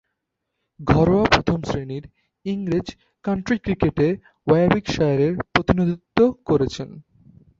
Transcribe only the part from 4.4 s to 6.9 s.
ওয়ারউইকশায়ারের প্রতিনিধিত্ব করেছেন।